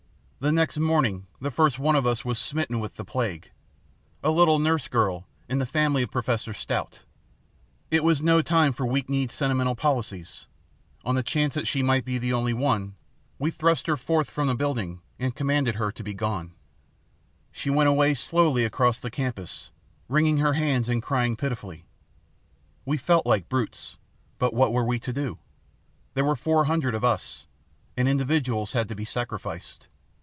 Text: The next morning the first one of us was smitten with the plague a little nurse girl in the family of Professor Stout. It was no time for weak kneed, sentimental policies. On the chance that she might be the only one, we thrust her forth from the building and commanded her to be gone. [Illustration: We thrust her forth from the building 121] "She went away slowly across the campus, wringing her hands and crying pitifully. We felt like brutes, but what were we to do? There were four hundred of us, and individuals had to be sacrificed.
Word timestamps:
The 0.43 0.51
next 0.51 0.79
morning 0.79 1.27
the 1.39 1.51
first 1.51 1.77
one 1.77 1.95
of 1.95 2.07
us 2.07 2.25
was 2.25 2.39
smitten 2.39 2.79
with 2.79 2.95
the 2.95 3.05
plague 3.05 3.51
a 4.23 4.31
little 4.31 4.57
nurse 4.57 4.87
girl 4.87 5.27
in 5.47 5.59
the 5.59 5.67
family 5.67 6.01
of 6.01 6.09
Professor 6.09 6.51
Stout. 6.51 7.01
It 7.91 8.03
was 8.03 8.23
no 8.23 8.41
time 8.41 8.73
for 8.73 8.83
weak 8.87 9.07
kneed, 9.07 9.29
sentimental 9.29 9.75
policies. 9.75 10.47
On 11.05 11.13
the 11.13 11.21
chance 11.21 11.53
that 11.53 11.67
she 11.67 11.83
might 11.83 12.05
be 12.05 12.17
the 12.17 12.33
only 12.33 12.53
one, 12.55 12.95
we 13.37 13.51
thrust 13.51 13.85
her 13.85 13.95
forth 13.95 14.31
from 14.31 14.47
the 14.47 14.55
building 14.55 15.01
and 15.19 15.35
commanded 15.35 15.75
her 15.75 15.91
to 15.91 16.01
be 16.03 16.11
gone. 16.15 16.55
[Illustration: 17.53 17.75
We 17.75 17.75
thrust 17.75 17.77
her 17.77 17.77
forth 17.77 17.77
from 17.77 17.77
the 17.77 17.77
building 17.77 17.77
121] 17.77 17.77
"She 17.77 17.77
went 17.77 17.89
away 17.89 18.13
slowly 18.49 18.65
across 18.65 18.97
the 18.97 19.11
campus, 19.11 19.71
wringing 20.09 20.37
her 20.39 20.53
hands 20.53 20.89
and 20.89 21.03
crying 21.03 21.35
pitifully. 21.35 21.85
We 22.83 22.97
felt 22.97 23.27
like 23.27 23.47
brutes, 23.47 23.97
but 24.39 24.55
what 24.55 24.73
were 24.73 24.85
we 24.85 24.97
to 25.01 25.13
do? 25.13 25.37
There 26.15 26.25
were 26.25 26.35
four 26.35 26.65
hundred 26.65 26.95
of 26.95 27.03
us, 27.05 27.45
and 27.95 28.07
individuals 28.07 28.71
had 28.71 28.87
to 28.89 28.95
be 28.95 29.05
sacrificed. 29.05 29.87